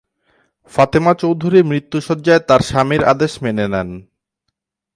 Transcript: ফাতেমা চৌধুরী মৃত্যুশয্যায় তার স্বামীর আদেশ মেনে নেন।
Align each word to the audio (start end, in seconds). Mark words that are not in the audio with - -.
ফাতেমা 0.71 1.13
চৌধুরী 1.13 1.59
মৃত্যুশয্যায় 1.63 2.41
তার 2.47 2.61
স্বামীর 2.61 3.01
আদেশ 3.03 3.33
মেনে 3.43 3.65
নেন। 3.73 3.89